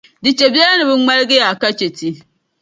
[0.23, 2.09] Di chɛ biɛla ni bɛ ŋmalgi a ka chɛ ti.